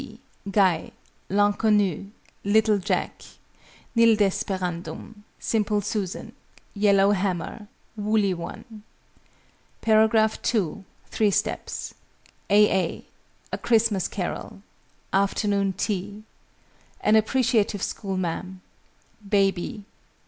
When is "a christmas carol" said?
13.51-14.63